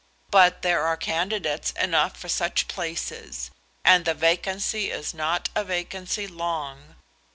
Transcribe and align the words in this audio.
But 0.31 0.63
there 0.63 0.81
are 0.81 0.97
candidates 0.97 1.73
enough 1.73 2.17
for 2.17 2.27
such 2.27 2.67
places, 2.67 3.51
and 3.85 4.03
the 4.03 4.15
vacancy 4.15 4.89
is 4.89 5.13
not 5.13 5.49
a 5.53 5.63
vacancy 5.63 6.25
long. 6.27 6.95